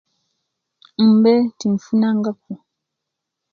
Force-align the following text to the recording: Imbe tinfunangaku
Imbe 1.05 1.33
tinfunangaku 1.57 2.51